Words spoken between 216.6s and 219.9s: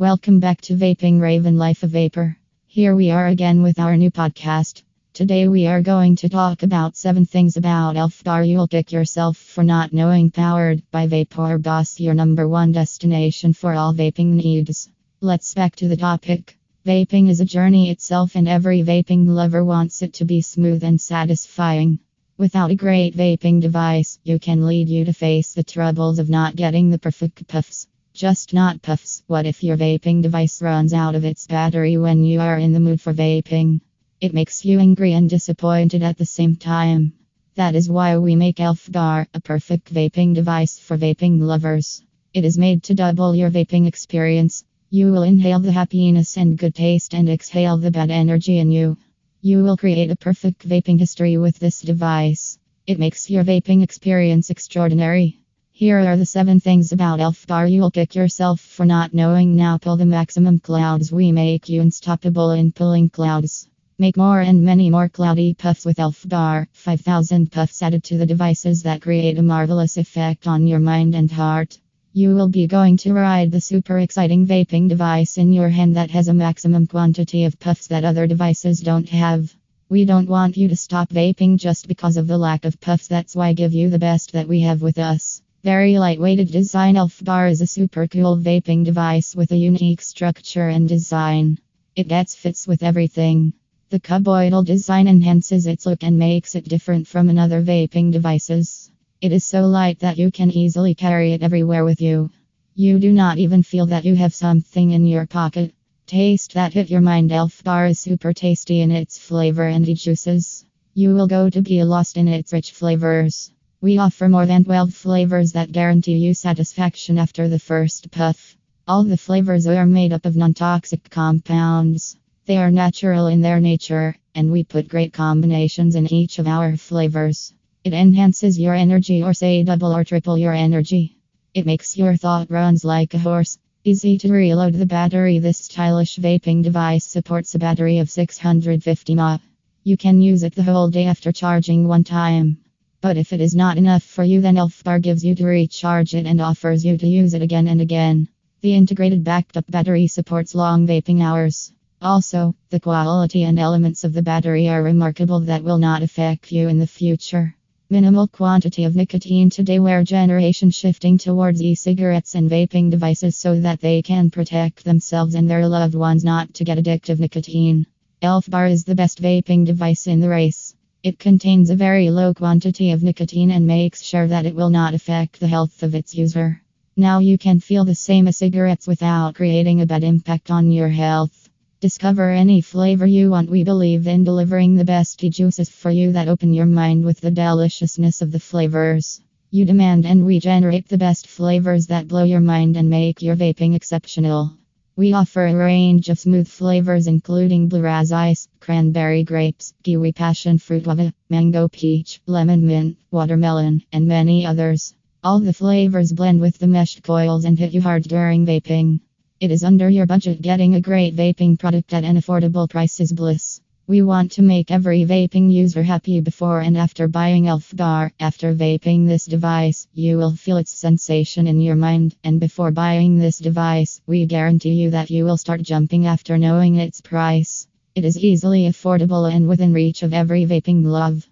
and after buying Elfbar. After vaping this device,